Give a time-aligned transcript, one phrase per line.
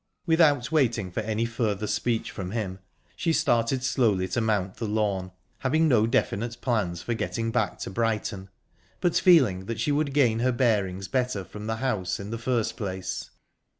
[0.25, 2.79] Without waiting for any further speech from him,
[3.15, 7.91] she started slowly to mount the lawn, having no definite plans for getting back to
[7.91, 8.49] Brighton,
[8.99, 12.77] but feeling that she would gain her bearings better from the house in the first
[12.77, 13.29] place.